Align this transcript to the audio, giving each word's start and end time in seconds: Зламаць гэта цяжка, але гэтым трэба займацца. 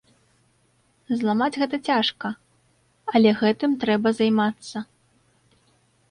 Зламаць 1.17 1.57
гэта 1.63 1.77
цяжка, 1.89 2.31
але 3.13 3.29
гэтым 3.41 3.71
трэба 3.83 4.13
займацца. 4.21 4.77